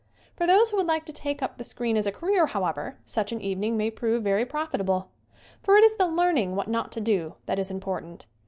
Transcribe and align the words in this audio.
For 0.35 0.47
those 0.47 0.71
who 0.71 0.77
would 0.77 0.87
like 0.87 1.05
to 1.05 1.13
take 1.13 1.43
up 1.43 1.59
the 1.59 1.63
screen 1.63 1.95
as 1.95 2.07
a 2.07 2.11
career, 2.11 2.47
however, 2.47 2.97
such 3.05 3.31
an 3.31 3.39
evening 3.39 3.77
may 3.77 3.91
prove 3.91 4.23
very 4.23 4.47
profitable. 4.47 5.11
For 5.61 5.77
it 5.77 5.83
is 5.83 5.95
the 5.95 6.07
learn 6.07 6.39
ing 6.39 6.55
what 6.55 6.67
not 6.67 6.91
to 6.93 6.99
do 7.01 7.35
that 7.45 7.59
is 7.59 7.69
important. 7.69 8.25